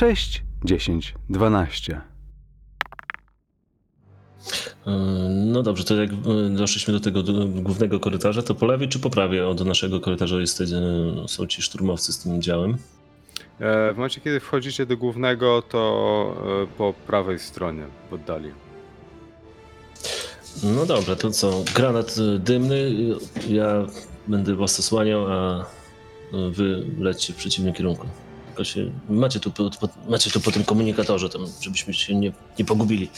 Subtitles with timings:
[0.00, 2.00] 6, 10, 12.
[4.86, 4.90] E,
[5.30, 6.16] No dobrze, to jak e,
[6.56, 10.60] doszliśmy do tego głównego korytarza, to po lewej czy po prawej od naszego korytarza jest,
[10.60, 10.64] e,
[11.28, 12.76] są ci szturmowcy z tym działem?
[13.60, 18.50] E, W momencie, kiedy wchodzicie do głównego, to po prawej stronie, w oddali.
[20.62, 21.64] No dobra, to co?
[21.74, 22.90] Granat dymny,
[23.48, 23.86] ja
[24.28, 25.66] będę was osłaniał, a
[26.50, 28.06] wy lećcie w przeciwnym kierunku.
[28.60, 32.32] Tylko się, macie tu, po, po, macie tu po tym komunikatorze, tam, żebyśmy się nie,
[32.58, 33.10] nie pogubili.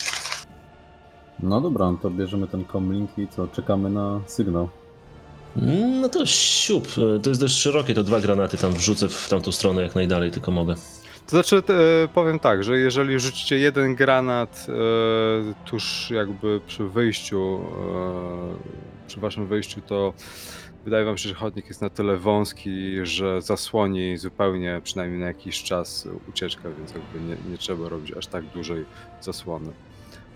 [1.41, 4.69] No dobra, no to bierzemy ten comlink i co, czekamy na sygnał.
[6.01, 6.89] No to siup,
[7.23, 10.51] to jest dość szerokie, to dwa granaty tam wrzucę w tamtą stronę jak najdalej tylko
[10.51, 10.75] mogę.
[11.27, 11.63] To znaczy,
[12.15, 14.73] powiem tak, że jeżeli rzucicie jeden granat e,
[15.65, 17.61] tuż jakby przy wyjściu,
[19.05, 20.13] e, przy waszym wyjściu, to
[20.85, 25.63] wydaje wam się, że chodnik jest na tyle wąski, że zasłoni zupełnie, przynajmniej na jakiś
[25.63, 28.85] czas, ucieczkę, więc jakby nie, nie trzeba robić aż tak dużej
[29.21, 29.73] zasłony.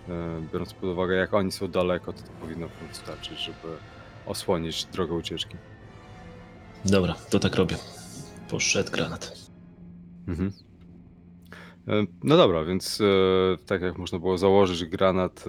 [0.09, 3.77] E, biorąc pod uwagę, jak oni są daleko, to, to powinno wystarczyć, żeby
[4.27, 5.57] osłonić drogę ucieczki.
[6.85, 7.77] Dobra, to tak robię.
[8.51, 9.37] Poszedł granat.
[10.29, 10.53] Mhm.
[11.89, 13.05] E, No dobra, więc e,
[13.67, 15.45] tak jak można było założyć, granat.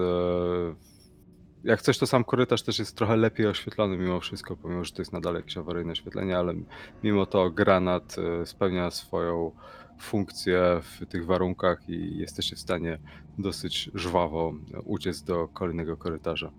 [1.65, 4.91] E, jak coś, to sam korytarz też jest trochę lepiej oświetlony mimo wszystko, pomimo że
[4.91, 6.53] to jest nadal jakieś awaryjne oświetlenie, ale
[7.03, 9.51] mimo to granat e, spełnia swoją
[9.99, 12.99] funkcję w tych warunkach i jesteście w stanie
[13.37, 14.53] dosyć żwawo
[14.85, 16.51] uciec do kolejnego korytarza.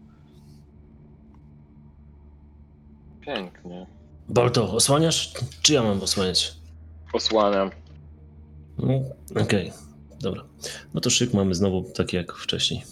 [3.21, 3.87] Pięknie.
[4.29, 5.35] Bolto, osłaniasz?
[5.63, 6.57] Czy ja mam osłaniać?
[7.13, 7.71] Posłaniam.
[8.79, 8.95] No,
[9.43, 9.73] Okej,
[10.21, 10.45] dobra.
[10.95, 12.83] No to szyk mamy znowu taki jak wcześniej.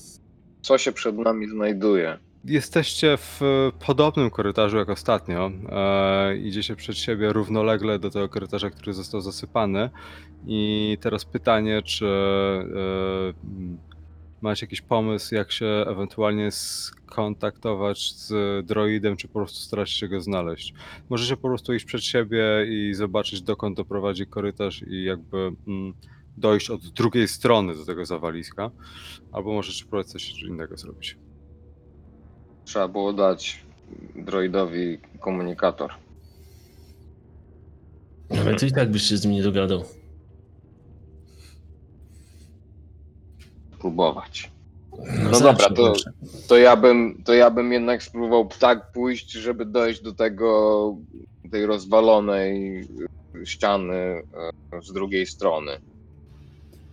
[0.67, 2.19] Co się przed nami znajduje?
[2.45, 3.41] Jesteście w
[3.87, 5.51] podobnym korytarzu jak ostatnio.
[5.69, 9.91] E, idziecie przed siebie równolegle do tego korytarza, który został zasypany.
[10.47, 12.69] I teraz pytanie, czy e,
[13.45, 13.79] m,
[14.43, 18.33] macie jakiś pomysł, jak się ewentualnie skontaktować z
[18.67, 20.75] droidem, czy po prostu starać się go znaleźć?
[21.09, 25.95] Możecie po prostu iść przed siebie i zobaczyć, dokąd doprowadzi korytarz i jakby mm,
[26.37, 28.71] dojść od drugiej strony do tego zawaliska.
[29.33, 31.19] Albo możecie próbować coś innego zrobić.
[32.65, 33.67] Trzeba było dać
[34.17, 35.95] droidowi komunikator.
[38.59, 39.85] Ty i tak byś się z nim nie dogadał.
[43.79, 44.51] Próbować.
[45.23, 45.95] No, No dobra, to-.
[46.49, 50.97] To ja bym, to ja bym jednak spróbował tak pójść, żeby dojść do tego,
[51.51, 52.83] tej rozwalonej
[53.45, 55.81] ściany e, z drugiej strony.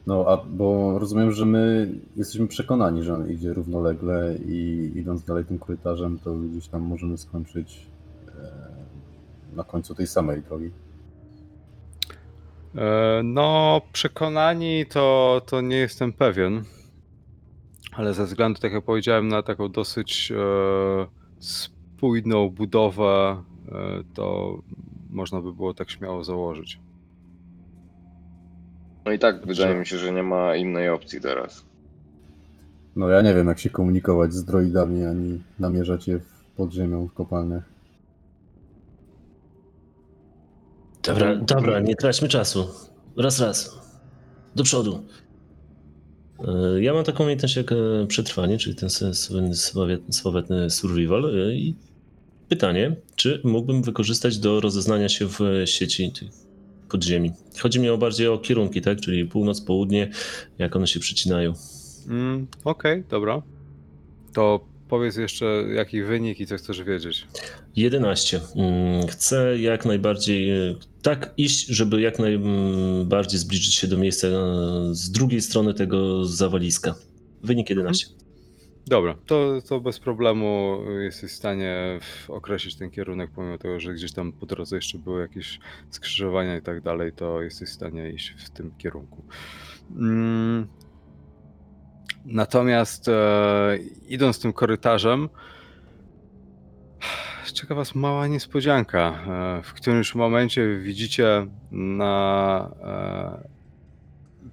[0.08, 5.46] No, a bo rozumiem, że my jesteśmy przekonani, że on idzie równolegle i idąc dalej
[5.46, 7.88] tym korytarzem, to gdzieś tam możemy skończyć
[8.28, 10.72] e, na końcu tej samej drogi.
[12.76, 16.64] E, No, przekonani to, to nie jestem pewien,
[17.92, 20.36] ale ze względu, tak jak powiedziałem, na taką dosyć e,
[21.40, 23.44] spójną budowę,
[24.14, 24.58] to
[25.10, 26.80] można by było tak śmiało założyć.
[29.06, 31.66] No i tak wydaje mi się, że nie ma innej opcji teraz.
[32.96, 36.26] No ja nie wiem, jak się komunikować z droidami, ani namierzać je w
[36.58, 37.64] podziemią w kopalniach.
[41.04, 42.68] Dobra, dobra, nie traćmy czasu.
[43.18, 43.80] Raz, raz.
[44.56, 45.04] Do przodu.
[46.48, 47.76] E, Ja mam taką umiejętność jak e,
[48.08, 48.90] przetrwanie, czyli ten
[50.12, 51.26] sławetny survival.
[51.26, 51.76] e, I
[52.50, 56.43] pytanie, czy mógłbym wykorzystać do rozeznania się w sieci tych
[56.94, 57.32] podziemi?
[57.60, 59.02] Chodzi mi o bardziej o kierunki, tak?
[59.02, 60.10] Czyli północ, południe,
[60.58, 61.54] jak one się przycinają.
[62.08, 63.42] Mm, Okej, dobra.
[64.34, 65.46] To powiedz jeszcze,
[65.76, 67.28] jaki wynik i co chcesz wiedzieć.
[67.76, 68.40] 11.
[68.56, 74.32] Mm, Chcę jak najbardziej e, tak iść, żeby jak najbardziej zbliżyć się do miejsca e,
[74.92, 76.96] z drugiej strony tego zawaliska.
[77.44, 78.08] Wynik 11.
[78.88, 84.14] Dobra, to, to bez problemu jesteś w stanie określić ten kierunek, pomimo tego, że gdzieś
[84.14, 85.60] tam po drodze jeszcze były jakieś
[85.90, 89.24] skrzyżowania i tak dalej, to jesteś w stanie iść w tym kierunku.
[89.96, 90.68] Mm.
[92.26, 93.78] Natomiast e,
[94.08, 95.30] idąc tym korytarzem,
[97.54, 99.20] czeka was mała niespodzianka.
[99.60, 103.63] E, w którymś momencie widzicie na e,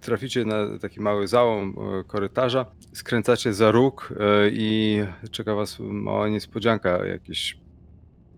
[0.00, 5.00] traficie na taki mały załom e, korytarza, skręcacie za róg e, i
[5.30, 7.58] czeka was mała niespodzianka, jakieś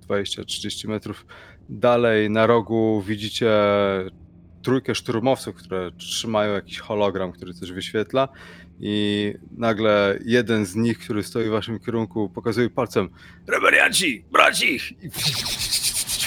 [0.08, 1.26] 20-30 metrów
[1.68, 3.50] dalej na rogu widzicie
[4.62, 8.28] trójkę szturmowców, które trzymają jakiś hologram, który coś wyświetla
[8.80, 13.08] i nagle jeden z nich, który stoi w waszym kierunku, pokazuje palcem
[13.46, 14.24] Rebelianci!
[14.32, 14.78] Braci!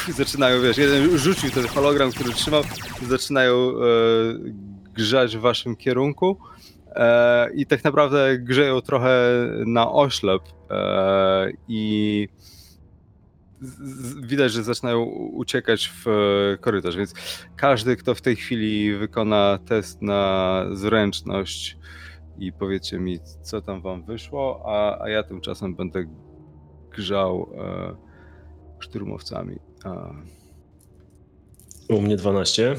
[0.10, 2.64] I zaczynają, wiesz, jeden rzucił ten hologram, który trzymał
[3.08, 6.38] zaczynają e, grzać w waszym kierunku
[6.88, 9.32] e, i tak naprawdę grzeją trochę
[9.66, 12.28] na oślep e, i
[14.22, 15.04] widać, że zaczynają
[15.34, 17.14] uciekać w e, korytarz, więc
[17.56, 21.78] każdy, kto w tej chwili wykona test na zręczność
[22.38, 26.06] i powiedzcie mi, co tam wam wyszło, a, a ja tymczasem będę
[26.90, 27.96] grzał e,
[28.80, 29.60] szturmowcami.
[29.84, 30.10] A,
[31.90, 32.76] U mnie 12.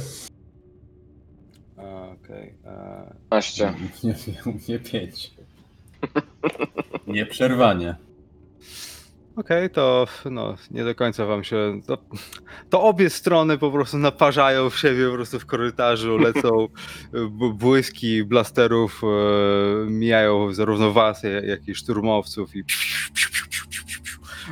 [1.78, 1.82] a,
[2.12, 2.55] Okej.
[2.64, 3.75] e, 12.
[4.05, 5.31] Nie wiem, nie pięć.
[7.06, 7.94] Nieprzerwanie.
[9.37, 11.81] Okej, to no, nie do końca wam się.
[11.87, 11.99] To,
[12.70, 16.69] to obie strony po prostu naparzają w siebie po prostu w korytarzu, lecą
[17.12, 22.64] b- błyski blasterów, e, mijają zarówno was, jak jak i szturmowców i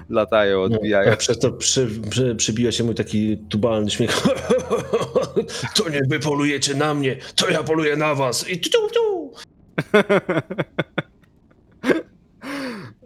[0.09, 1.13] latają, odbijają.
[1.13, 4.23] A przez to przy, przy, przybija się mój taki tubalny śmiech.
[5.77, 8.51] to nie wy polujecie na mnie, to ja poluję na was.
[8.51, 9.33] I tu, tu, tu.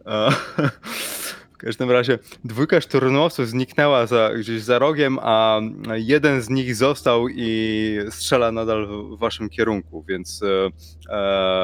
[1.53, 5.61] W każdym razie dwójka szturmowców zniknęła za, gdzieś za rogiem, a
[5.95, 10.71] jeden z nich został i strzela nadal w waszym kierunku, więc e,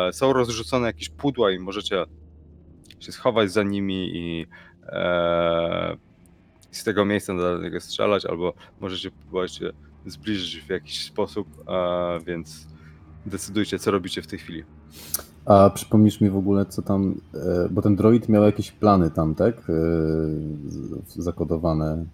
[0.09, 2.05] e, są rozrzucone jakieś pudła i możecie
[3.01, 4.47] się schować za nimi i
[4.89, 5.97] e,
[6.71, 9.71] z tego miejsca nadal do niego strzelać, albo możecie próbować się
[10.07, 12.67] zbliżyć w jakiś sposób, e, więc
[13.27, 14.65] decydujcie, co robicie w tej chwili.
[15.47, 17.15] A przypomnisz mi w ogóle, co tam.
[17.35, 19.55] e, Bo ten droid miał jakieś plany tam, tak?
[21.09, 22.05] Zakodowane,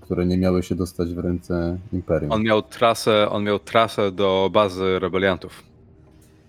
[0.00, 2.32] które nie miały się dostać w ręce Imperium.
[2.32, 5.62] On miał trasę, on miał trasę do bazy rebeliantów.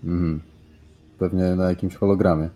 [0.04, 0.42] Mhm.
[1.20, 2.50] Pewnie na jakimś hologramie.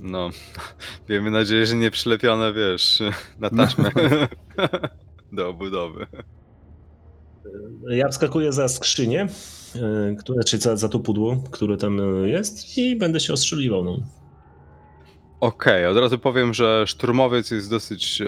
[0.00, 0.30] No,
[1.08, 3.02] miejmy nadzieję, że nie przylepione, wiesz,
[3.40, 3.90] na taśmę
[5.32, 6.06] do obudowy.
[7.88, 9.28] Ja wskakuję za skrzynię,
[9.74, 13.84] e, które, czy za, za to pudło, które tam e, jest i będę się ostrzeliwał.
[13.84, 13.98] No.
[15.40, 18.26] Okej, od razu powiem, że szturmowiec jest dosyć e,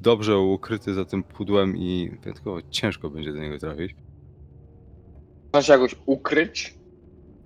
[0.00, 3.94] dobrze ukryty za tym pudłem i wyjątkowo ciężko będzie do niego trafić.
[5.52, 6.74] Można się jakoś ukryć?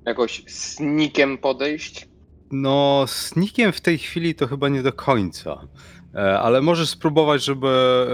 [0.06, 2.09] Jakoś snikiem podejść?
[2.50, 5.58] No, z nikiem w tej chwili to chyba nie do końca,
[6.14, 7.68] e, ale możesz spróbować, żeby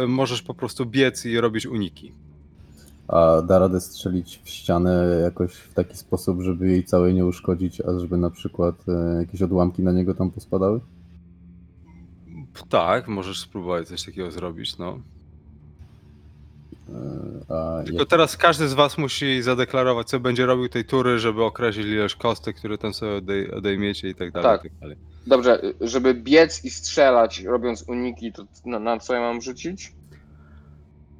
[0.08, 2.12] możesz po prostu biec i robić uniki.
[3.08, 7.80] A da radę strzelić w ścianę jakoś w taki sposób, żeby jej całej nie uszkodzić,
[7.80, 10.80] a żeby na przykład e, jakieś odłamki na niego tam pospadały?
[12.68, 14.98] Tak, możesz spróbować coś takiego zrobić, no.
[16.88, 21.18] E, A Tylko jak, teraz każdy z was musi zadeklarować, co będzie robił tej tury,
[21.18, 24.58] żeby określić ilość kostek, które tam sobie odej- odejmiecie i tak dalej.
[24.58, 24.64] Tak.
[24.64, 24.96] I tak dalej.
[25.26, 29.92] Dobrze, żeby biec i strzelać, robiąc uniki, to na, na co ja mam rzucić?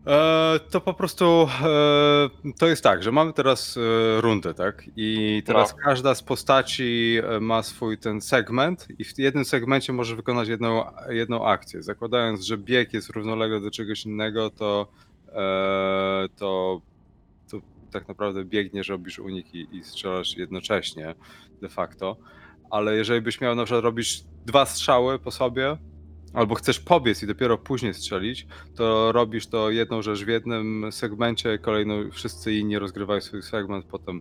[0.07, 4.85] E, to po prostu e, to jest tak, że mamy teraz e, rundę, tak?
[4.97, 5.79] I teraz No.
[5.85, 10.85] każda z postaci e, ma swój ten segment i w jednym segmencie może wykonać jedną,
[11.09, 11.83] jedną akcję.
[11.83, 14.87] Zakładając, że bieg jest równolegle do czegoś innego, to,
[16.37, 16.81] to,
[17.51, 21.15] to tak naprawdę biegniesz, robisz uniki i strzelasz jednocześnie
[21.61, 22.17] de facto.
[22.71, 25.77] Ale jeżeli byś miał na przykład robić dwa strzały po sobie,
[26.37, 31.59] albo chcesz pobiec i dopiero później strzelić, to robisz to jedną rzecz w jednym segmencie,
[31.59, 34.21] kolejną wszyscy inni rozgrywają swój segment, potem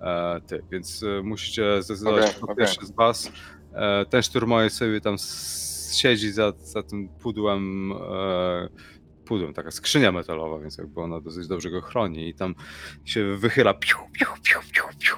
[0.00, 0.62] e, ty.
[0.70, 2.56] Więc e, musicie zdecydować, kto okej.
[2.56, 3.32] pierwszy z was.
[3.72, 5.16] E, ten szturmowiec sobie tam
[5.92, 8.68] siedzi za, za tym pudłem, e,
[9.24, 12.54] pudłem, taka skrzynia metalowa, więc jakby ona dosyć dobrze go chroni i tam
[13.04, 15.16] się wychyla piu, piu, piu, piu, piu.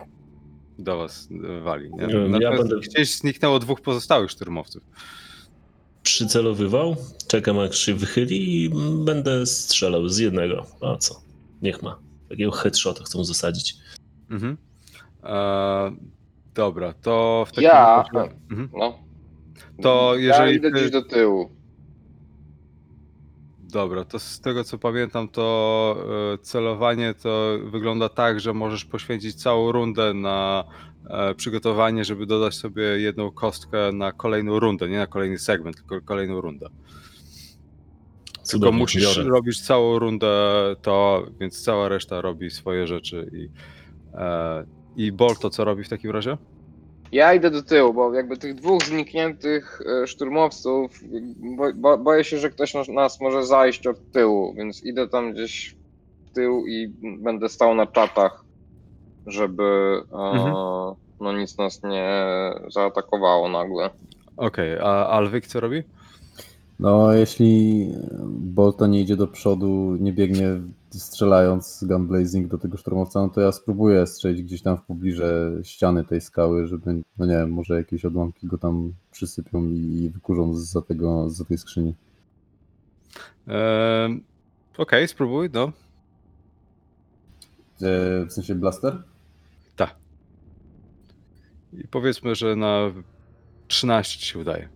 [0.78, 1.90] Do was e, wali.
[1.94, 2.02] Nie?
[2.02, 4.82] Ja Natomiast będę- Gdzieś zniknęło dwóch pozostałych szturmowców.
[6.02, 6.96] Przycelowywał,
[7.28, 8.70] czekam jak się wychyli i
[9.04, 10.66] będę strzelał z jednego.
[10.80, 11.20] A co?
[11.62, 11.98] Niech ma.
[12.28, 13.74] Takiego headshota chcą zasadzić.
[14.30, 14.56] Mhm.
[15.24, 15.96] E,
[16.54, 18.34] dobra, to w takim Ja- razie...
[18.50, 18.68] Mhm.
[18.78, 18.98] No.
[19.82, 21.50] To Ja jeżeli idę ty- gdzieś do tyłu.
[23.76, 25.96] Dobra, to z tego co pamiętam, to
[26.34, 30.64] e, celowanie to wygląda tak, że możesz poświęcić całą rundę na
[31.10, 36.00] e, przygotowanie, żeby dodać sobie jedną kostkę na kolejną rundę, nie na kolejny segment, tylko
[36.00, 36.66] kolejną rundę.
[36.66, 39.30] Tylko Cudownie, musisz biorę.
[39.30, 40.28] robić całą rundę
[40.82, 43.48] to, więc cała reszta robi swoje rzeczy i
[44.14, 44.66] e,
[44.96, 46.36] i Bolt to co robi w takim razie?
[47.16, 51.00] Ja idę do tyłu, bo jakby tych dwóch znikniętych e, szturmowców,
[51.56, 55.76] bo, bo, boję się, że ktoś nas, może zajść od tyłu, więc idę tam gdzieś
[56.26, 58.44] w tył i będę stał na czatach,
[59.26, 59.62] żeby
[60.12, 60.54] e, Mhm.
[61.20, 62.08] no nic nas nie
[62.74, 63.90] zaatakowało nagle.
[64.36, 65.82] Okej, a Alwyk co robi?
[66.80, 67.86] no, jeśli
[68.28, 70.48] Bolton nie idzie do przodu, nie biegnie
[71.00, 75.22] strzelając Gun Blazing do tego szturmowca, no to ja spróbuję strzelić gdzieś tam w pobliżu
[75.62, 80.54] ściany tej skały, żeby, no nie wiem, może jakieś odłamki go tam przysypią i wykurzą
[80.54, 81.94] za tego, za tej skrzyni.
[84.78, 85.72] Okej, spróbuj, no.
[87.82, 89.02] E, w sensie blaster?
[89.76, 89.94] Tak.
[91.72, 92.92] I powiedzmy, że na
[93.68, 94.75] 13 ci się udaje.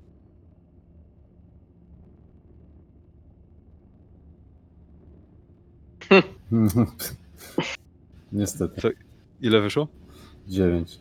[8.33, 8.93] Niestety.
[9.41, 9.89] Ile wyszło?
[10.49, 11.01] 9.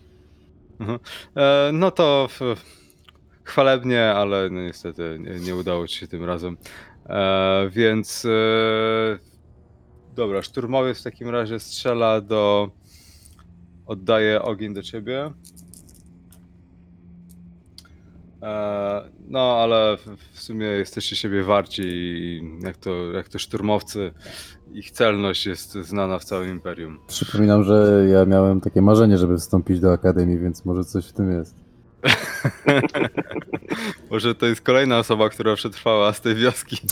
[1.36, 2.56] E, no to w,
[3.44, 6.58] chwalebnie, ale no niestety nie, nie udało ci się tym razem.
[7.06, 8.30] E, więc e,
[10.16, 12.70] dobra, szturmowiec w takim razie strzela do.
[13.86, 15.32] Oddaje ogień do ciebie.
[18.42, 24.12] E, no, ale w, w sumie jesteście siebie warci i jak to, jak to szturmowcy,
[24.72, 27.00] ich celność jest znana w całym imperium.
[27.08, 31.32] Przypominam, że ja miałem takie marzenie, żeby wstąpić do Akademii, więc może coś w tym
[31.32, 31.56] jest.
[34.12, 36.78] Może to jest kolejna osoba, która przetrwała z tej wioski.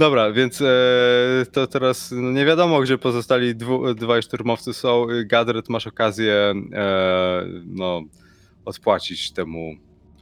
[0.00, 0.66] dobra, więc e,
[1.52, 5.06] to teraz no nie wiadomo, gdzie pozostali dwu, dwaj szturmowcy są.
[5.24, 8.02] Gadret, masz okazję e, no,
[8.64, 9.74] odpłacić temu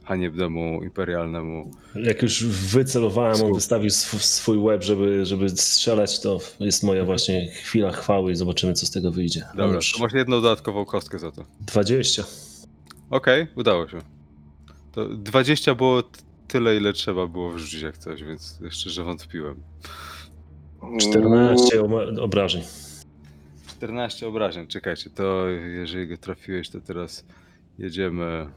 [0.03, 1.71] haniebnemu imperialnemu.
[1.95, 7.51] Jak już wycelowałem, on wystawił sw- swój łeb, żeby, żeby strzelać, to jest moja właśnie
[7.51, 9.45] chwila chwały i zobaczymy, co z tego wyjdzie.
[9.55, 11.45] Dobra, Już to masz jedną dodatkową kostkę za to.
[11.61, 12.23] 20.
[13.09, 13.97] Okej, udało się.
[14.91, 16.03] To 20 było
[16.49, 19.55] tyle, ile trzeba było wrzucić jak coś, więc szczerze wątpiłem.
[20.99, 22.61] 14 oma- obrażeń.
[23.67, 24.67] 14 obrażeń.
[24.67, 27.25] Czekajcie, to jeżeli go trafiłeś, to teraz
[27.79, 28.49] jedziemy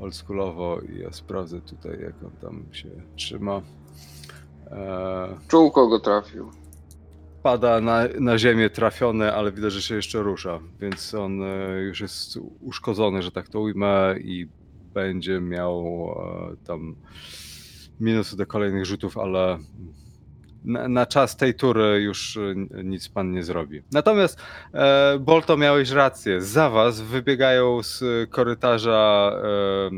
[0.00, 3.62] oldschoolowo i ja sprawdzę tutaj, jak on tam się trzyma.
[4.70, 6.50] Eee, Czółko go trafił.
[7.42, 12.00] pada na, na ziemię trafiony, ale widać, że się jeszcze rusza, więc on e, już
[12.00, 14.48] jest uszkodzony, że tak to ujmę i
[14.94, 16.08] będzie miał
[16.52, 16.96] e, tam
[18.00, 19.58] minusy do kolejnych rzutów, ale
[20.64, 23.82] na, na czas tej tury już e, nic pan nie zrobi.
[23.92, 24.40] Natomiast
[24.74, 29.90] e, Bolto miałeś rację, za was wybiegają z korytarza e,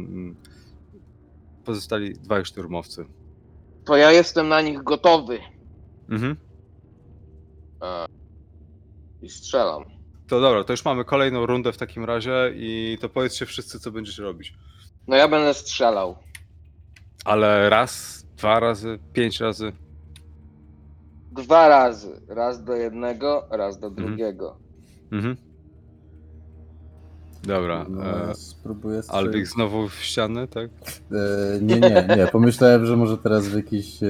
[1.65, 3.07] pozostali dwaj szturmowcy.
[3.85, 5.39] To ja jestem na nich gotowy.
[6.09, 6.37] Mhm.
[9.23, 9.85] I strzelam.
[10.29, 13.91] To dobra, to już mamy kolejną rundę w takim razie i to powiedzcie wszyscy, co
[13.91, 14.55] będziecie robić.
[15.09, 16.17] No ja będę strzelał.
[17.25, 19.73] Ale raz, dwa razy, pięć razy.
[21.33, 22.21] Dwa razy.
[22.29, 24.07] Raz do jednego, raz do Mhm.
[24.07, 24.57] drugiego.
[25.13, 25.37] Mhm.
[27.43, 27.87] Dobra.
[27.89, 29.27] No, E, spróbuję strzelić.
[29.27, 30.71] Albik znowu w ścianę, tak?
[31.13, 32.27] E, nie, nie, nie.
[32.27, 34.03] Pomyślałem, że może teraz w jakiś.
[34.03, 34.07] E,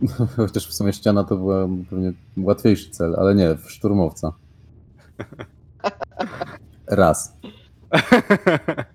[0.36, 4.32] chociaż w sumie ściana to była pewnie łatwiejszy cel, ale nie, w szturmowca.
[6.86, 7.36] Raz.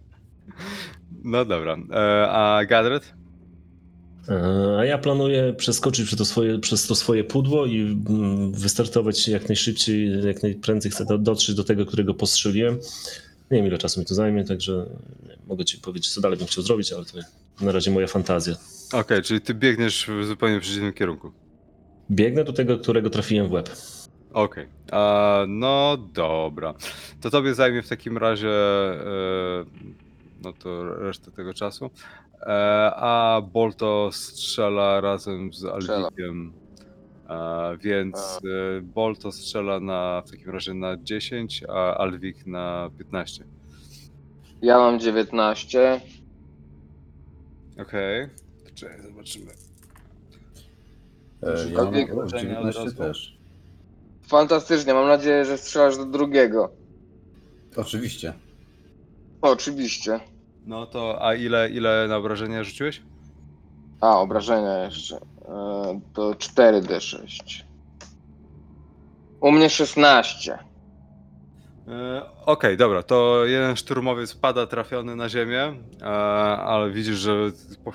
[1.24, 1.78] no dobra.
[1.92, 3.14] E, a Gadret?
[4.30, 9.28] E, A ja planuję przeskoczyć przez to swoje, przez to swoje pudło i mm, wystartować
[9.28, 12.80] jak najszybciej, jak najprędzej chcę do, dotrzeć do tego, którego postrzeliłem.
[13.52, 14.86] Nie wiem, ile czasu mi to zajmie, także
[15.28, 17.18] nie, mogę ci powiedzieć, co dalej bym chciał zrobić, ale to
[17.66, 18.56] na razie moja fantazja.
[18.94, 21.32] Okej, czyli ty biegniesz w zupełnie przeciwnym kierunku.
[22.12, 23.70] Biegnę do tego, którego trafiłem w łeb.
[24.34, 24.68] Okej.
[24.92, 26.74] A, No dobra.
[27.22, 29.66] To tobie zajmie w takim razie e,
[30.44, 31.90] no to resztę tego czasu.
[32.42, 35.66] E, a Bolto strzela razem z.
[35.66, 36.54] Alwikiem.
[37.30, 43.44] E, więc e, Bolto strzela na w takim razie na 10, a Alwik na 15.
[44.62, 46.02] Ja mam 19.
[47.82, 48.28] Okej.
[48.66, 49.52] To Czekaj, zobaczymy.
[51.44, 52.96] E, ja mam jak o, obrażenia od 19 razu?
[52.96, 53.38] też.
[54.28, 54.94] Fantastycznie.
[54.94, 56.72] Mam nadzieję, że strzelasz do drugiego.
[57.76, 58.34] Oczywiście.
[59.42, 60.20] Oczywiście.
[60.66, 63.02] No to a ile, ile na obrażenia rzuciłeś?
[64.02, 65.16] A, obrażenia jeszcze.
[65.16, 67.64] E, To 4d6.
[69.42, 70.60] U mnie 16.
[71.88, 76.06] E, Okej, dobra, to jeden szturmowiec pada trafiony na ziemię, e,
[76.58, 77.36] ale widzisz, że
[77.84, 77.92] po,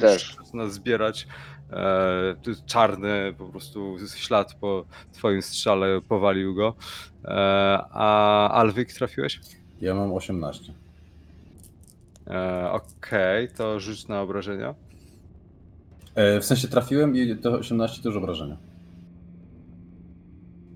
[0.00, 0.36] Też.
[0.44, 1.26] zaczyna zbierać
[1.70, 6.74] e, tu czarny po prostu ślad po twoim strzale powalił go.
[7.24, 7.30] E,
[7.90, 9.40] a Alwyk trafiłeś?
[9.80, 10.74] Ja mam 18.
[12.26, 14.74] E, Okej, to rzuć na obrażenia.
[16.14, 18.56] E, w sensie trafiłem i to 18 to już obrażenia.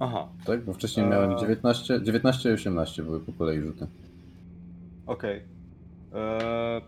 [0.01, 0.65] Aha, Tak?
[0.65, 1.09] Bo wcześniej A.
[1.09, 3.87] miałem 19, 19 i 18 były po kolei rzuty.
[5.07, 5.43] okej.
[6.15, 6.81] E,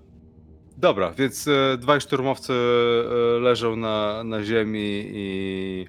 [0.79, 5.87] Dobra, więc e, dwaj szturmowcy e, leżą na, na ziemi i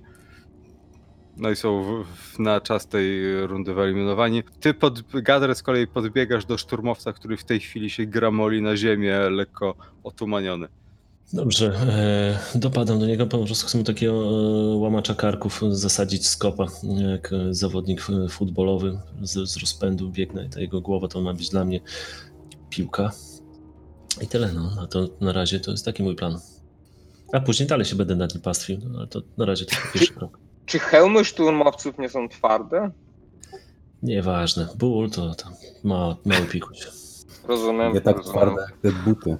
[1.41, 4.43] no i są w, w, na czas tej rundy wyeliminowani.
[4.59, 8.77] Ty, pod, Gadre, z kolei podbiegasz do szturmowca, który w tej chwili się gramoli na
[8.77, 10.67] ziemię, lekko otumaniony.
[11.33, 11.65] Dobrze,
[12.55, 16.65] e, dopadam do niego, po prostu chcę mu takiego e, łamacza karków zasadzić z kopa,
[17.11, 21.79] jak zawodnik futbolowy z, z rozpędu biegnę, ta jego głowa to ma być dla mnie
[22.69, 23.11] piłka.
[24.21, 26.39] I tyle, no, a to na razie to jest taki mój plan.
[27.33, 30.13] A później dalej się będę nad nim pastwił, no, ale to na razie to pierwszy
[30.13, 30.40] krok.
[30.65, 32.91] Czy hełmy szturmowców nie są twarde?
[34.03, 35.53] Nieważne, ból to tam
[35.83, 36.79] ma, mały pikuś.
[37.47, 37.93] Rozumiem.
[37.93, 38.39] Nie tak rozumiem.
[38.39, 39.37] twarde jak te buty.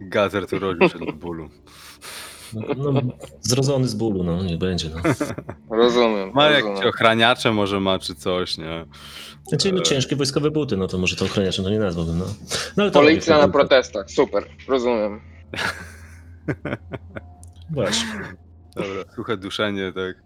[0.00, 1.48] Gazer tu rodził się od bólu.
[2.52, 3.00] No, no,
[3.40, 4.96] zrodzony z bólu, no, nie będzie, no.
[5.76, 6.30] Rozumiem.
[6.34, 8.86] Ma jakieś ochraniacze może ma, czy coś, nie?
[9.48, 12.24] Znaczy, no, ciężkie wojskowe buty, no to może to ochraniaczem to nie nazwałbym, no.
[12.76, 15.20] no ale to Policja robię, na protestach, super, rozumiem.
[17.70, 18.36] Właśnie.
[18.76, 20.22] Dobra, suche duszenie, tak.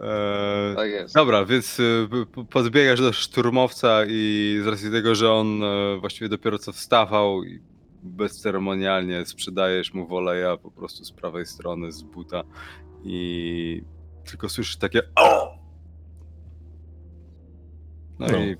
[0.00, 1.14] Eee, Tak jest.
[1.14, 6.28] Dobra, więc y, p- podbiegasz do szturmowca i z racji tego, że on e, właściwie
[6.28, 7.60] dopiero co wstawał i
[8.02, 12.42] bezceremonialnie sprzedajesz mu woleja po prostu z prawej strony z buta
[13.04, 13.82] i
[14.24, 15.54] tylko słyszysz takie o!
[18.18, 18.56] No, No, i, i,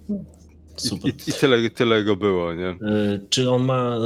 [0.76, 1.10] Super.
[1.10, 2.68] i, i tyle, tyle go było, nie?
[2.68, 2.76] E,
[3.30, 4.00] Czy on ma e,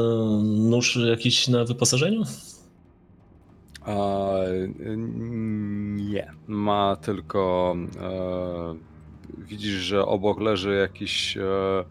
[0.44, 2.22] nóż jakiś na wyposażeniu?
[5.97, 6.33] Nie.
[6.47, 7.76] Ma tylko.
[8.00, 8.75] E,
[9.38, 11.85] widzisz, że obok leży jakieś e,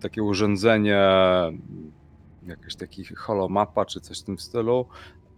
[0.00, 1.02] takie urządzenie,
[2.46, 4.86] jakaś taki holomapa czy coś w tym stylu.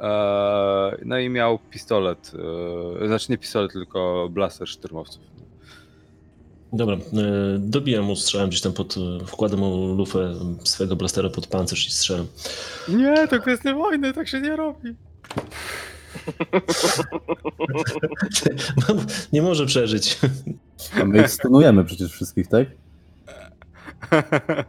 [0.00, 2.32] E, no i miał pistolet.
[3.02, 5.22] E, znaczy nie pistolet, tylko blaster szturmowców.
[6.72, 6.96] Dobra,
[7.58, 8.94] dobijam mu strzałem gdzieś tam pod,
[9.26, 12.26] wkładam mu lufę swojego blastera pod pancerz i strzelam.
[12.88, 14.94] Nie, to kwestia wojny, tak się nie robi.
[19.32, 20.18] Nie może przeżyć.
[21.00, 22.68] A my ich stunujemy przecież wszystkich, tak?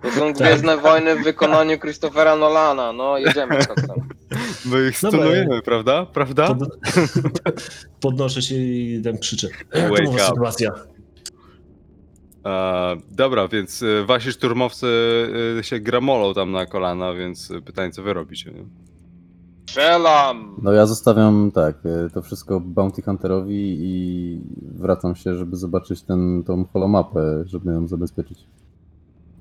[0.02, 3.96] To są Gwiezdne Wojny w wykonaniu Christophera Nolana, no jedziemy czasem.
[4.65, 5.20] My ich Dobra.
[5.20, 6.06] stunujemy, prawda?
[6.06, 6.48] Prawda?
[6.48, 6.70] Pod...
[8.00, 9.48] Podnoszę się i tam krzyczę.
[9.89, 10.20] Wake To up.
[10.20, 10.72] sytuacja.
[12.46, 14.88] E, dobra, więc e, wasi szturmowcy
[15.60, 18.52] e, się gramolą tam na kolana, więc pytanie, co wy robicie?
[18.52, 18.63] Nie?
[19.69, 20.56] Strzelam!
[20.62, 26.43] No ja zostawiam tak, y, to wszystko Bounty Hunterowi i wracam się, żeby zobaczyć ten,
[26.43, 28.47] tą holomapę, żeby ją zabezpieczyć.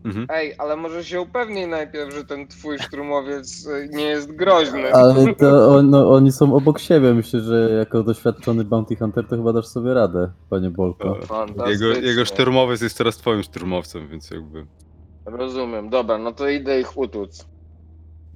[0.04, 0.26] Mhm.
[0.30, 4.94] Ej, ale może się upewnij najpierw, że ten twój szturmowiec y, nie jest groźny.
[4.94, 7.14] Ale to on, no, oni są obok siebie.
[7.14, 11.18] Myślę, że jako doświadczony Bounty Hunter to chyba dasz sobie radę, panie Bolko.
[11.66, 14.66] Jego, jego szturmowiec jest teraz twoim szturmowcem, więc jakby.
[15.24, 17.46] Rozumiem, dobra, no to idę ich utuc.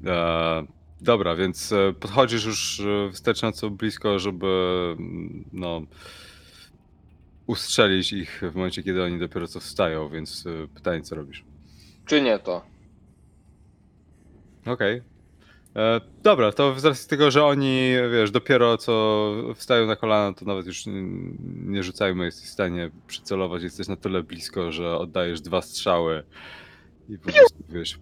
[0.07, 4.47] E, dobra, więc e, podchodzisz już e, wystarczająco blisko, żeby
[4.99, 5.83] mm, no,
[7.47, 11.45] ustrzelić ich w momencie, kiedy oni dopiero co wstają, więc e, pytanie, co robisz?
[12.07, 12.63] Czynię to.
[14.67, 15.03] Okej.
[15.77, 20.45] E, Dobra, to z racji tego, że oni, wiesz, dopiero co wstają na kolana, to
[20.45, 20.85] nawet już
[21.65, 26.25] nie rzucajmy, jesteś w stanie przycelować, jesteś na tyle blisko, że oddajesz dwa strzały
[27.09, 27.99] i po prostu, wiesz,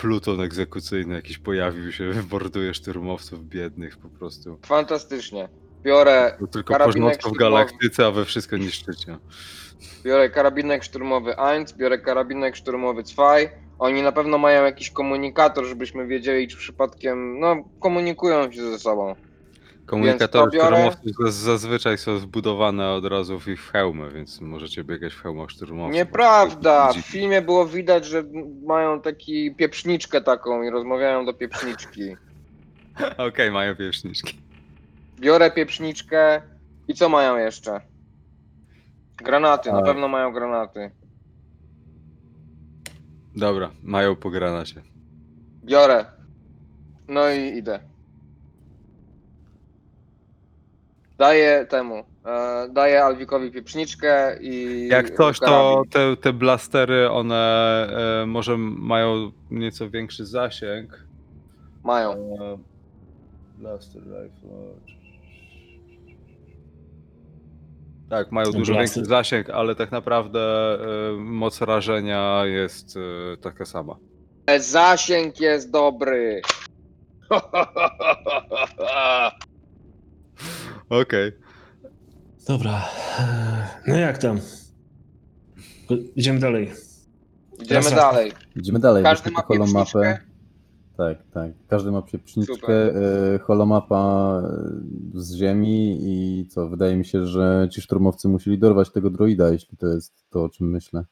[0.00, 4.58] pluton egzekucyjny jakiś pojawił się, morduje szturmowców biednych po prostu.
[4.66, 5.48] Fantastycznie.
[5.82, 9.18] Biorę, To tylko Karabinek w galaktyce, a wy wszystko niszczycie.
[10.04, 13.36] biorę karabinek szturmowy 1, biorę karabinek szturmowy 2.
[13.78, 19.14] Oni na pewno mają jakiś komunikator, żebyśmy wiedzieli, czy przypadkiem, no, komunikują się ze sobą.
[19.86, 25.22] Komunikatory szturmowców zaz- zazwyczaj są zbudowane od razu w ich hełmy, więc możecie biegać w
[25.22, 25.94] hełmach szturmowców.
[25.94, 26.92] Nieprawda!
[26.92, 28.24] W filmie było widać, że
[28.66, 32.16] mają taki pieprzniczkę taką i rozmawiają do pieprzniczki.
[33.28, 34.38] Okej, mają wierzchniczki.
[35.20, 36.42] Biorę pieprzniczkę
[36.88, 37.80] i co mają jeszcze?
[39.16, 39.84] Granaty, na Tak.
[39.84, 40.90] pewno mają granaty.
[43.36, 44.82] Dobra, mają po granacie.
[45.64, 46.04] Biorę.
[47.08, 47.80] No i idę.
[51.18, 52.04] Daję temu.
[52.26, 54.88] E, daję Alwikowi pieprzniczkę i.
[54.88, 55.90] Jak coś, to karabin.
[55.90, 57.36] te, te blastery, one
[58.22, 61.04] e, może mają nieco większy zasięg.
[61.84, 62.12] Mają.
[62.12, 62.58] E,
[63.58, 64.50] blaster rifle.
[68.10, 73.00] Tak, mają dużo blaster- większy zasięg, ale tak naprawdę e, moc rażenia jest e,
[73.36, 73.96] taka sama.
[74.58, 76.40] Zasięg jest dobry.
[80.88, 81.32] Okej.
[82.48, 82.84] Dobra.
[83.86, 84.40] No jak tam?
[86.16, 86.72] Idziemy dalej.
[87.62, 87.96] Idziemy Jasne.
[87.96, 88.32] dalej.
[88.56, 89.04] Idziemy dalej.
[89.04, 89.76] Każdy ma holomapę.
[89.76, 90.18] pieprzniczkę.
[90.96, 91.50] Tak, tak.
[91.68, 92.96] Każdy ma przypniczkę, Super.
[92.96, 98.90] e, holomapa e, z ziemi i co, wydaje mi się, że ci szturmowcy musieli dorwać
[98.90, 101.04] tego droida, jeśli to jest to, o czym myślę.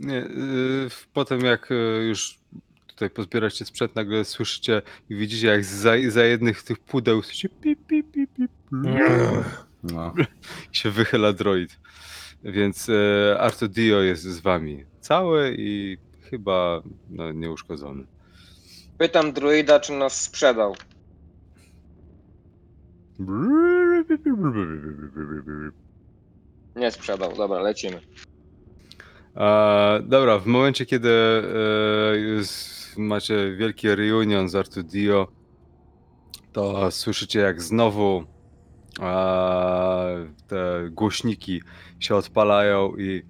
[0.00, 2.38] Nie, yy, potem jak yy, już
[2.86, 7.86] tutaj pozbieracie sprzęt, nagle słyszycie i widzicie jak za, za jednych tych pudeł słyszycie pip,
[7.86, 8.50] pip, pip, pip,
[9.82, 10.14] No.
[10.72, 11.78] się wychyla droid.
[12.44, 15.98] Więc e, Arto Dio jest z wami cały i
[16.30, 18.06] chyba no, nieuszkodzony.
[18.98, 20.74] Pytam druida, czy nas sprzedał.
[26.76, 28.00] Nie sprzedał, dobra, lecimy.
[29.36, 32.46] E, dobra, w momencie, kiedy e, już
[32.96, 35.28] macie wielki reunion z Artu Dio,
[36.52, 38.35] to słyszycie jak znowu
[40.46, 41.62] te głośniki
[42.00, 43.22] się odpalają i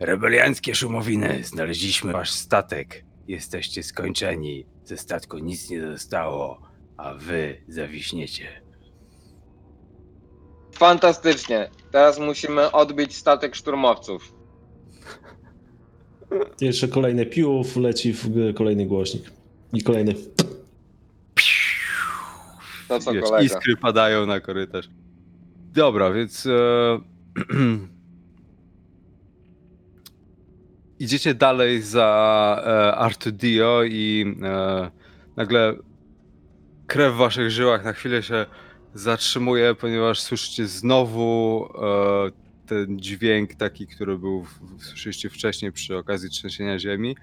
[0.00, 3.04] rebelianckie szumowiny, znaleźliśmy wasz statek.
[3.28, 4.66] Jesteście skończeni.
[4.84, 6.60] Ze statku nic nie zostało,
[6.96, 8.62] a wy zawiśniecie.
[10.72, 11.70] Fantastycznie.
[11.90, 14.34] Teraz musimy odbić statek szturmowców.
[16.60, 19.30] Jeszcze kolejny piłów leci w kolejny głośnik.
[19.72, 20.14] I kolejny.
[22.98, 23.42] To co Wiesz, kolega.
[23.42, 24.88] iskry padają na korytarz.
[25.72, 26.50] Dobra, więc e,
[30.98, 34.90] idziecie dalej za e, Artudio i e,
[35.36, 35.74] nagle
[36.86, 38.46] krew w waszych żyłach na chwilę się
[38.94, 45.96] zatrzymuje, ponieważ słyszycie znowu e, ten dźwięk taki, który był w, w, słyszeliście wcześniej przy
[45.96, 47.16] okazji trzęsienia ziemi,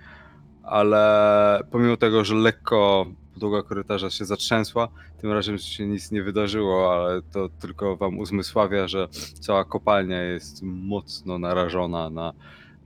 [0.63, 3.05] ale pomimo tego, że lekko
[3.41, 4.87] podłoga korytarza się zatrzęsła,
[5.21, 9.07] tym razem się nic nie wydarzyło, ale to tylko wam uzmysławia, że
[9.39, 12.33] cała kopalnia jest mocno narażona na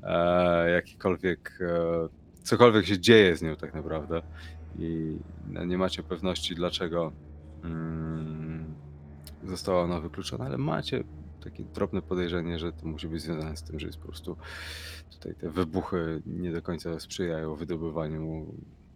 [0.03, 2.07] e, jakikolwiek, e,
[2.43, 4.21] cokolwiek się dzieje z nią tak naprawdę.
[4.79, 5.17] I
[5.49, 7.11] no, nie macie pewności dlaczego
[7.63, 8.75] mm,
[9.43, 11.03] została ona wykluczona, ale macie
[11.43, 14.37] takie drobne podejrzenie, że to musi być związane z tym, że jest po prostu
[15.11, 18.45] tutaj te wybuchy nie do końca sprzyjają wydobywaniu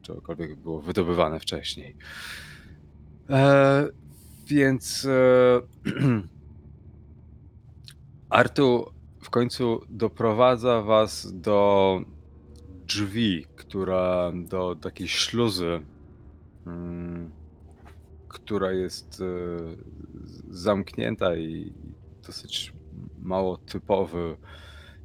[0.02, 1.96] czegokolwiek było wydobywane wcześniej.
[3.30, 3.88] E,
[4.48, 5.62] więc e,
[8.30, 12.02] Artu w końcu doprowadza was do
[12.88, 15.82] drzwi, która do takiej śluzy,
[16.68, 17.32] mm,
[18.28, 19.26] która jest e,
[20.50, 21.74] zamknięta i
[22.28, 22.74] dosyć
[23.22, 24.38] mało typowy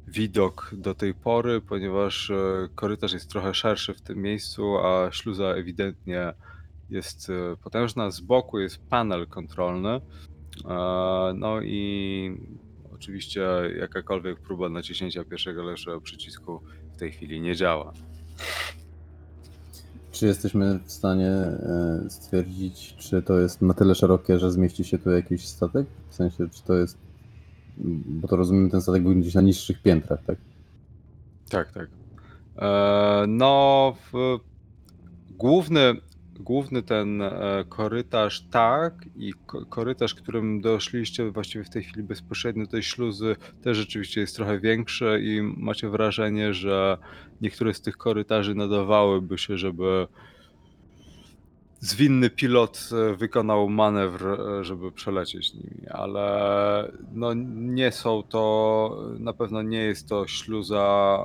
[0.07, 2.35] widok do tej pory, ponieważ e,
[2.75, 6.33] korytarz jest trochę szerszy w tym miejscu, a śluza ewidentnie
[6.89, 8.11] jest e, potężna.
[8.11, 9.89] Z boku jest panel kontrolny.
[9.89, 10.01] E,
[11.35, 12.37] No i
[12.93, 13.47] oczywiście
[13.79, 16.61] jakakolwiek próba naciśnięcia pierwszego lepszego przycisku
[16.93, 17.93] w tej chwili nie działa.
[20.11, 21.31] Czy jesteśmy w stanie
[22.09, 25.87] stwierdzić, czy to jest na tyle szerokie, że zmieści się tu jakiś statek?
[26.09, 27.04] W sensie, czy to jest.
[27.77, 30.37] Bo to rozumiem, ten statek był gdzieś na niższych piętrach, tak?
[31.49, 31.87] Tak, tak.
[32.57, 34.37] E, no, w,
[35.29, 35.93] główny,
[36.39, 42.65] główny ten e, korytarz, tak, i ko- korytarz, którym doszliście właściwie w tej chwili bezpośrednio
[42.65, 46.97] do tej śluzy, też rzeczywiście jest trochę większy i macie wrażenie, że
[47.41, 50.07] niektóre z tych korytarzy nadawałyby się, żeby
[51.79, 59.33] zwinny pilot e, wykonał manewr, e, żeby przelecieć nimi, ale no nie są to, na
[59.33, 61.17] pewno nie jest to śluza,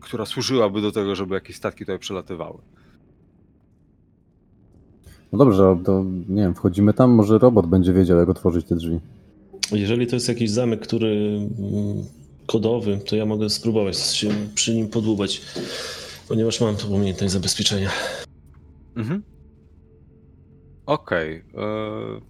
[0.00, 2.58] która służyłaby do tego, żeby jakieś statki tutaj przelatywały.
[5.32, 9.00] No dobrze, to nie wiem, wchodzimy tam, może robot będzie wiedział, jak otworzyć te drzwi.
[9.72, 12.04] Jeżeli to jest jakiś zamek, który mm,
[12.46, 15.42] kodowy, to ja mogę spróbować się przy nim podłubać,
[16.28, 17.90] ponieważ mam tą umiejętność zabezpieczenia.
[18.98, 19.22] Mhm.
[20.86, 21.36] Okej.
[21.36, 22.20] e,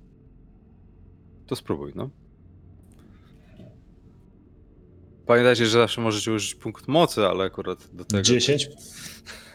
[1.46, 2.11] To spróbuj, no.
[5.26, 8.22] Pamiętajcie, że zawsze możecie użyć punkt mocy, ale akurat do tego...
[8.22, 8.68] 10?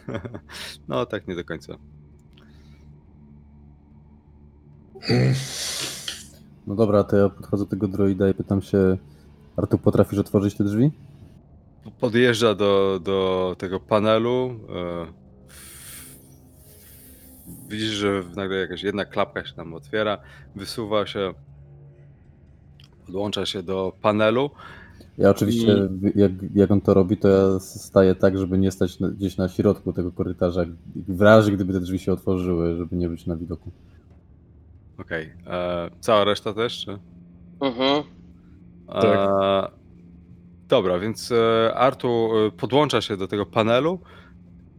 [0.88, 1.78] No tak nie do końca.
[6.68, 8.98] No dobra, to ja podchodzę do tego droida i pytam się,
[9.58, 10.92] Artu, potrafisz otworzyć te drzwi?
[12.00, 14.60] Podjeżdża do, do tego panelu.
[14.70, 15.23] e,
[17.70, 20.18] Widzisz, że nagle jakaś jedna klapka się tam otwiera,
[20.56, 21.34] wysuwa się,
[23.06, 24.50] podłącza się do panelu.
[25.18, 29.10] Ja oczywiście, jak, jak on to robi, to ja staję tak, żeby nie stać na,
[29.10, 30.62] gdzieś na środku tego korytarza,
[30.96, 33.72] w razie gdyby te drzwi się otworzyły, żeby nie być na widoku.
[34.98, 35.34] Okej.
[35.48, 36.98] e, Cała reszta też, czy?
[37.62, 38.04] Mhm.
[38.90, 39.68] E,
[40.68, 44.00] dobra, więc e, Artu podłącza się do tego panelu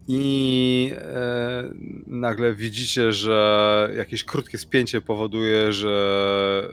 [0.09, 1.71] I e,
[2.07, 6.69] nagle widzicie, że jakieś krótkie spięcie powoduje, że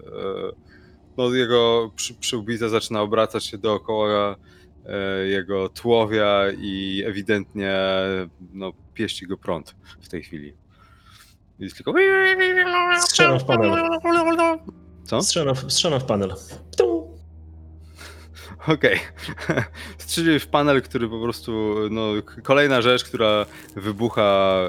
[0.51, 0.61] e,
[1.17, 4.35] no, jego przy, przyłbica zaczyna obracać się dookoła
[4.85, 7.75] e, jego tłowia i ewidentnie
[8.53, 10.53] no, pieści go prąd w tej chwili.
[11.59, 11.93] Jest tylko...
[13.39, 13.71] W panel.
[15.03, 15.21] Co?
[15.21, 16.33] Strzelam, w- w panel.
[16.71, 16.90] Ptum.
[18.67, 18.99] Okej.
[19.97, 22.11] Strzelił w panel, który po prostu, no,
[22.43, 23.45] kolejna rzecz, która
[23.75, 24.59] wybucha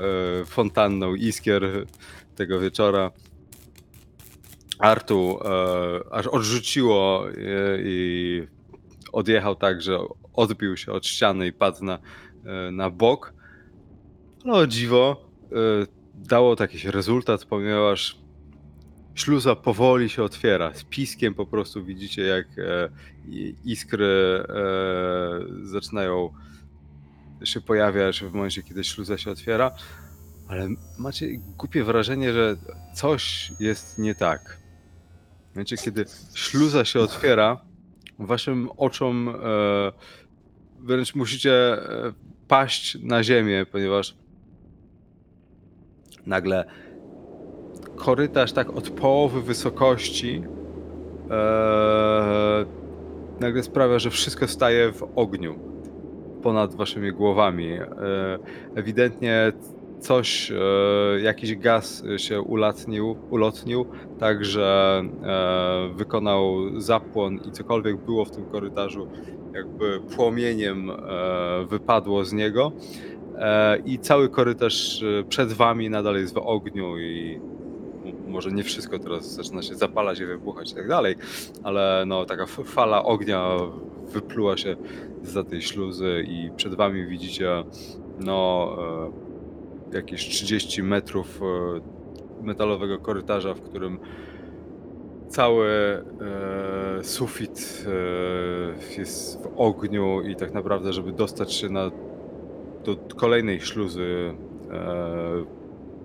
[0.43, 1.87] e, fontanną iskier
[2.37, 3.11] tego wieczora.
[4.79, 7.33] Artu e, aż odrzuciło e,
[7.83, 8.47] i
[9.13, 9.99] odjechał tak, że
[10.35, 11.99] odbił się od ściany i padł na,
[12.45, 13.33] e, na bok.
[14.45, 15.57] No dziwo, e,
[16.15, 18.22] dało to jakiś rezultat, ponieważ
[19.15, 20.75] śluza powoli się otwiera.
[20.75, 22.89] Z piskiem po prostu widzicie, jak e,
[23.65, 26.31] iskry e, zaczynają
[27.45, 29.71] się pojawiać w momencie, kiedy śluza się otwiera,
[30.49, 31.27] ale macie
[31.59, 32.57] głupie wrażenie, że
[32.95, 34.59] coś jest nie tak.
[35.51, 37.61] W momencie, kiedy śluza się otwiera,
[38.19, 39.93] waszym oczom e,
[40.81, 42.13] wręcz musicie e,
[42.49, 44.15] paść na ziemię, ponieważ
[46.27, 46.65] nagle
[48.05, 50.43] korytarz tak od połowy wysokości
[51.31, 52.65] e,
[53.41, 55.59] nagle sprawia, że wszystko staje w ogniu
[56.43, 57.73] ponad waszymi głowami.
[57.73, 57.89] E,
[58.75, 59.53] ewidentnie
[60.01, 60.55] coś, e,
[61.21, 63.87] jakiś gaz się ulatnił, ulotnił,
[64.19, 69.09] tak że e, wykonał zapłon i cokolwiek było w tym korytarzu,
[69.55, 70.91] jakby płomieniem
[71.69, 72.73] wypadło z niego.
[73.85, 77.41] I cały korytarz przed wami nadal jest w ogniu i
[78.29, 81.17] może nie wszystko teraz zaczyna się zapalać i wybuchać i tak dalej,
[81.63, 83.49] ale no taka fala ognia
[84.13, 84.77] wypluła się
[85.23, 87.65] za tej śluzy i przed wami widzicie
[88.21, 88.69] no
[89.93, 93.99] e, jakieś 30 metrów e, metalowego korytarza, w którym
[95.29, 96.03] cały e,
[97.05, 97.87] sufit
[98.99, 101.91] jest w ogniu i tak naprawdę, żeby dostać się na,
[102.85, 104.35] do kolejnej śluzy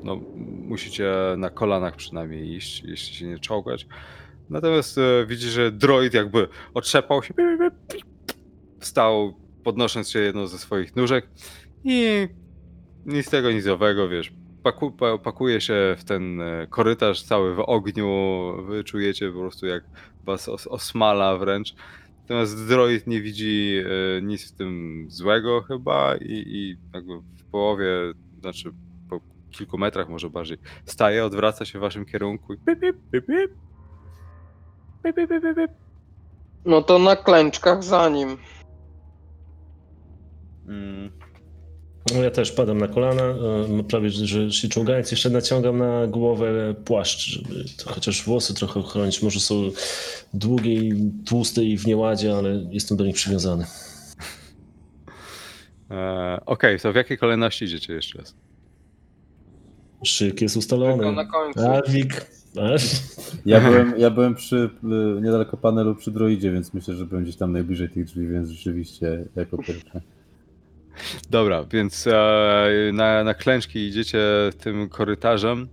[0.07, 0.15] no,
[0.67, 3.87] musicie na kolanach przynajmniej iść, jeśli się nie czołgać.
[4.49, 7.33] Natomiast e, widzi, że droid jakby otrzepał się,
[8.79, 11.29] wstał, podnosząc się jedną ze swoich nóżek
[11.83, 12.27] i
[13.05, 17.59] nic tego, nic owego, wiesz, paku, pa, pakuje się w ten e, korytarz cały w
[17.59, 18.07] ogniu,
[18.67, 19.83] wy czujecie po prostu jak
[20.23, 21.75] was os, osmala wręcz.
[22.21, 23.77] Natomiast droid nie widzi
[24.17, 27.87] e, nic w tym złego chyba i, i jakby w połowie,
[28.41, 28.71] znaczy
[29.57, 33.51] kilku metrach może bardziej, staje, odwraca się w waszym kierunku i pip, pip, pip, pip.
[35.03, 35.71] Pip, pip, pip, pip, pip.
[36.65, 38.37] No to na klęczkach za nim.
[40.67, 41.11] Mm.
[42.15, 46.75] No ja też padam na kolana, e, prawie że się czołgając, jeszcze naciągam na głowę
[46.85, 49.21] płaszcz, żeby to chociaż włosy trochę chronić.
[49.21, 49.71] Może są
[50.33, 53.65] długie i tłuste i w nieładzie, ale jestem do nich przywiązany.
[55.91, 58.35] E, Okej, to w jakiej kolejności idziecie jeszcze raz?
[60.07, 61.11] Szyk jest Tylko ustalony.
[61.11, 61.59] na końcu.
[61.59, 62.25] Arwik.
[63.45, 64.69] Ja byłem, ja byłem przy
[65.17, 68.49] y, niedaleko panelu przy droidzie, więc myślę, że byłem gdzieś tam najbliżej tych drzwi, więc
[68.49, 70.01] rzeczywiście jako pierwszy.
[71.29, 74.19] Dobra, więc e, na, na klęczki idziecie
[74.59, 75.67] tym korytarzem.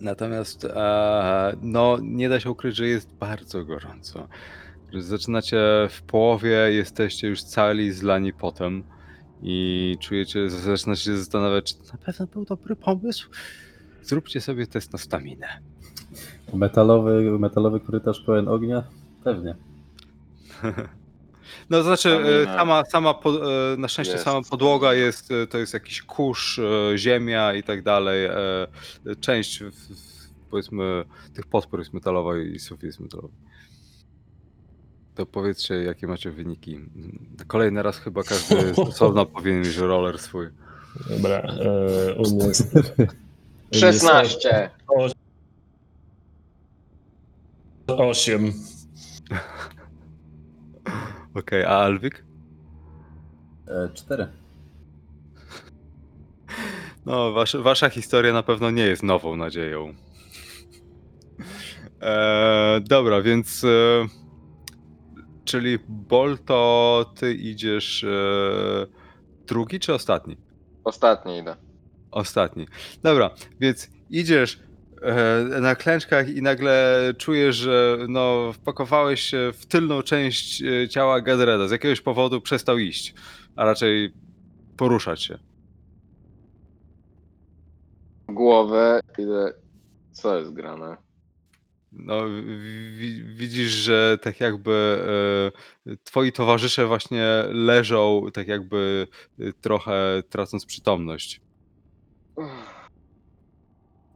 [0.00, 4.28] Natomiast e, no, nie da się ukryć, że jest bardzo gorąco.
[4.98, 5.58] Zaczynacie
[5.90, 8.82] w połowie, jesteście już cali zlani potem
[9.42, 13.30] i czujecie, zaczynacie się zastanawiać, czy to na pewno był dobry pomysł.
[14.02, 15.46] Zróbcie sobie test na staminę.
[16.54, 18.82] Metalowy, metalowy korytarz pełen ognia?
[19.24, 19.54] Pewnie.
[21.70, 22.54] No to znaczy, e, Stamina.
[22.56, 24.24] sama, sama po, e, na szczęście Jest.
[24.24, 26.60] sama podłoga jest, e, to jest jakiś kurz,
[26.96, 28.30] ziemia i tak dalej.
[29.20, 29.62] Część,
[30.50, 33.34] powiedzmy, tych podpór jest metalowa i sufit jest metalowy.
[35.20, 36.80] To powiedzcie, jakie macie wyniki.
[37.46, 40.48] Kolejny raz chyba każdy z osobna powinien mieć roller swój.
[41.10, 42.74] Dobra, e, u mnie jest...
[42.74, 43.08] u mnie
[43.72, 44.70] jest 16.
[47.86, 48.52] Osiem.
[51.40, 52.24] Okej, a Alwik?
[53.68, 54.26] E, cztery.
[57.06, 59.94] No, wasz, wasza historia na pewno nie jest nową nadzieją.
[62.02, 63.64] E, dobra, więc.
[63.64, 64.19] E,
[65.50, 68.86] czyli Bol, to ty idziesz e,
[69.46, 70.36] drugi czy ostatni?
[70.84, 71.56] Ostatni idę.
[72.10, 72.66] Ostatni.
[73.02, 74.60] Dobra, więc idziesz
[75.02, 81.20] e, na klęczkach i nagle czujesz, że no, wpakowałeś się w tylną część e, ciała
[81.20, 81.68] Gadreda.
[81.68, 83.14] Z jakiegoś powodu przestał iść,
[83.56, 84.12] a raczej
[84.76, 85.38] poruszać się.
[88.28, 89.52] Głowę, ile...
[90.12, 90.96] Co jest grane?
[91.92, 95.04] No, wi- wi- widzisz, że tak jakby
[95.86, 99.06] e, twoi towarzysze właśnie leżą, tak jakby
[99.40, 101.40] e, trochę tracąc przytomność.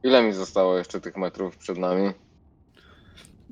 [0.02, 2.10] Ile mi zostało jeszcze tych metrów przed nami?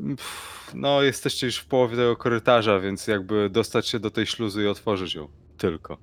[0.09, 4.63] Pff, No, jesteście już w połowie tego korytarza, więc jakby dostać się do tej śluzy
[4.63, 5.29] i otworzyć ją.
[5.59, 5.97] Tylko.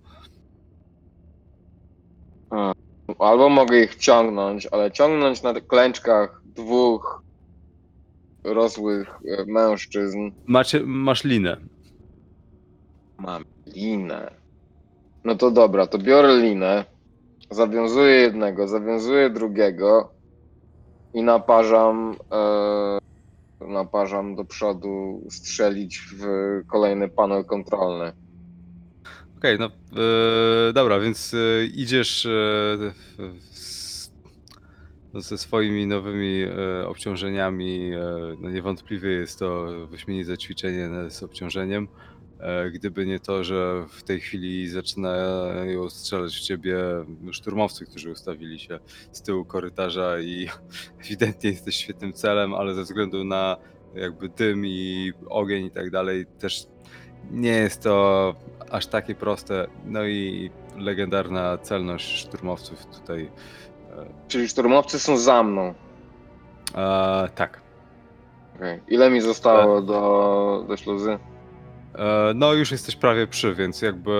[3.19, 7.23] Albo mogę ich ciągnąć, ale ciągnąć na klęczkach dwóch
[8.43, 10.31] rosłych e, mężczyzn.
[10.45, 11.57] Macie, masz linę.
[13.17, 14.31] Mam linę.
[15.23, 16.85] No to dobra, to biorę linę,
[17.51, 20.11] zawiązuję jednego, zawiązuję drugiego
[21.13, 26.23] i naparzam, e, naparzam do przodu strzelić w
[26.67, 28.11] kolejny panel kontrolny.
[29.37, 32.29] Okej, no e, dobra, więc e, idziesz e,
[33.19, 33.27] no,
[35.13, 37.91] ze swoimi nowymi e, obciążeniami.
[37.93, 37.99] E,
[38.39, 41.87] no niewątpliwie jest to wyśmienite ćwiczenie z obciążeniem.
[42.39, 46.77] E, gdyby nie to, że w tej chwili zaczynają strzelać w ciebie
[47.31, 48.79] szturmowcy, którzy ustawili się
[49.11, 50.47] z tyłu korytarza i
[51.05, 53.57] ewidentnie jesteś świetnym celem, ale ze względu na
[53.95, 56.67] jakby dym i ogień i tak dalej też
[57.31, 58.35] nie jest to
[58.69, 59.67] aż takie proste.
[59.85, 63.31] No i legendarna celność szturmowców tutaj.
[64.27, 65.73] Czyli szturmowcy są za mną.
[66.75, 67.61] E, tak.
[68.55, 68.79] Okej.
[68.87, 71.19] Ile mi zostało do, do śluzy?
[71.95, 74.11] E, no już jesteś prawie przy, więc jakby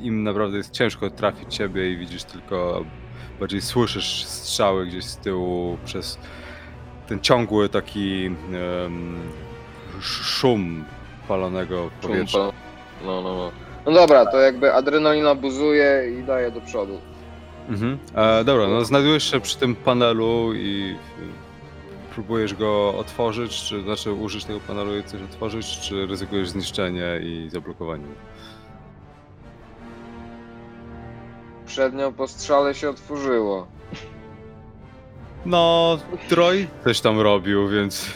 [0.00, 2.84] e, im naprawdę jest ciężko trafić ciebie i widzisz tylko,
[3.40, 6.18] bardziej słyszysz strzały gdzieś z tyłu przez
[7.08, 8.36] ten ciągły taki
[10.00, 10.84] szum
[11.28, 12.38] palonego powietrza.
[12.38, 12.56] Czumpa.
[13.04, 13.52] No, no, no.
[13.86, 16.98] No dobra, to jakby adrenalina buzuje i daje do przodu.
[17.68, 17.98] Mhm.
[18.14, 24.12] E, dobra, no znajdujesz się przy tym panelu i y, próbujesz go otworzyć, czy znaczy
[24.12, 28.04] użyć tego panelu i coś otworzyć, czy ryzykujesz zniszczenie i zablokowanie?
[31.66, 33.66] Przednio po strzale się otworzyło.
[35.46, 35.98] No,
[36.28, 38.06] Troy coś tam robił, więc...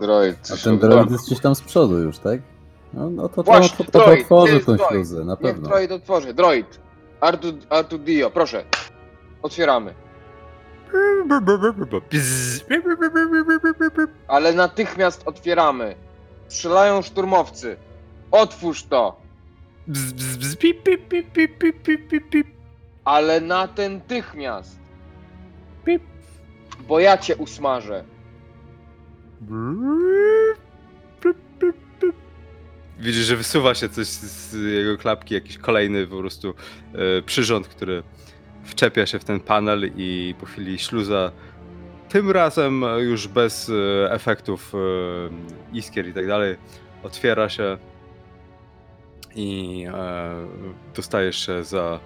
[0.00, 0.36] Droid.
[0.52, 2.40] A ten droid jest gdzieś tam z przodu już, tak?
[2.94, 4.90] No, no to, to, Właśnie, to, to, to droid, otworzy jest tą droid.
[4.90, 5.68] śluzę, na Niech pewno.
[5.68, 6.34] droid otworzy.
[6.34, 6.80] Droid.
[7.20, 8.64] Artu, Artu Dio, proszę.
[9.42, 9.94] Otwieramy.
[14.28, 15.94] Ale natychmiast otwieramy.
[16.48, 17.76] Strzelają szturmowcy.
[18.30, 19.20] Otwórz to.
[23.04, 24.78] Ale natychmiast.
[25.84, 26.02] Pip.
[26.88, 28.04] Bo ja cię usmażę.
[33.00, 36.54] Widzisz, że wysuwa się coś z jego klapki, jakiś kolejny po prostu
[37.18, 38.02] e, przyrząd, który
[38.64, 41.32] wczepia się w ten panel i po chwili śluza,
[42.08, 44.78] tym razem już bez e, efektów e,
[45.76, 46.56] iskier i tak dalej,
[47.02, 47.78] otwiera się
[49.34, 49.86] i
[50.96, 52.00] dostajesz się za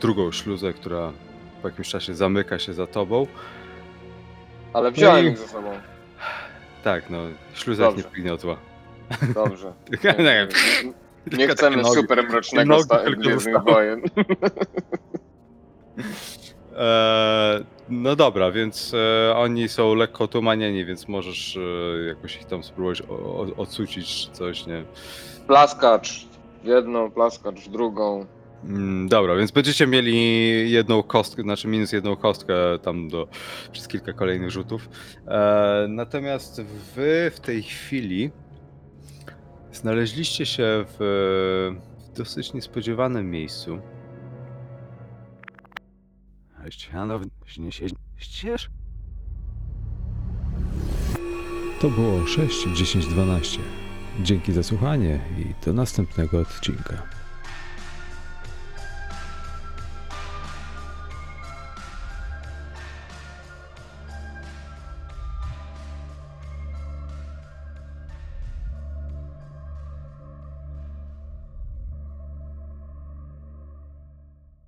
[0.00, 1.12] drugą śluzę, która
[1.62, 3.26] po jakimś czasie zamyka się za tobą.
[4.72, 5.70] Ale wziąłem No i- ich ze sobą.
[6.84, 7.18] Tak, no,
[7.54, 8.56] śluza ich nie Dobrze.
[9.34, 9.72] Dobrze.
[10.04, 10.48] Nie, nie,
[11.26, 11.94] Nie tylko chcemy nogi.
[11.94, 14.02] super mrocznego Nogi sta- tylko Gwiezdnych wojen.
[16.76, 22.62] Eee, no dobra, więc e, oni są lekko tumanieni, więc możesz e, jakoś ich tam
[22.64, 24.84] spróbować o, o, odsucić czy coś, nie?
[25.46, 26.26] Plaskacz
[26.62, 28.26] w jedną, plaskacz w drugą.
[28.64, 33.28] Mm, dobra, więc będziecie mieli jedną kostkę, znaczy minus jedną kostkę tam do
[33.72, 34.88] przez kilka kolejnych rzutów.
[35.28, 36.62] E, natomiast
[36.94, 38.30] wy w tej chwili
[39.76, 41.70] znaleźliście się w
[42.16, 43.78] dosyć niespodziewanym miejscu.
[48.16, 48.70] Ścież?
[51.80, 53.60] To było 6, 10, 12.
[54.22, 57.13] Dzięki za słuchanie i do następnego odcinka.